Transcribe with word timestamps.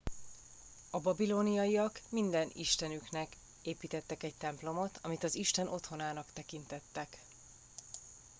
a 0.91 0.99
babiloniak 0.99 2.01
minden 2.09 2.49
istenüknek 2.53 3.35
építettek 3.61 4.23
egy 4.23 4.35
templomot 4.35 4.99
amit 5.01 5.23
az 5.23 5.35
isten 5.35 5.67
otthonának 5.67 6.31
tekintettek 6.33 7.21